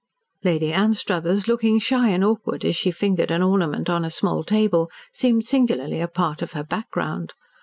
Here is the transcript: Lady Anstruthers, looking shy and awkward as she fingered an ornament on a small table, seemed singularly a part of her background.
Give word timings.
Lady 0.43 0.73
Anstruthers, 0.73 1.47
looking 1.47 1.77
shy 1.77 2.09
and 2.09 2.25
awkward 2.25 2.65
as 2.65 2.75
she 2.75 2.89
fingered 2.89 3.29
an 3.29 3.43
ornament 3.43 3.87
on 3.87 4.03
a 4.03 4.09
small 4.09 4.43
table, 4.43 4.89
seemed 5.13 5.45
singularly 5.45 6.01
a 6.01 6.07
part 6.07 6.41
of 6.41 6.53
her 6.53 6.63
background. 6.63 7.35